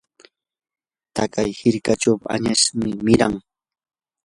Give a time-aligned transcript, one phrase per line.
[1.15, 3.33] taqay hirkachaw añasmi miran.